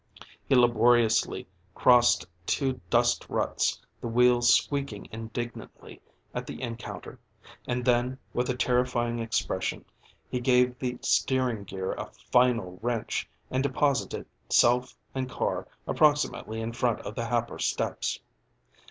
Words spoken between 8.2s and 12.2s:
with a terrifying expression he gave the steering gear a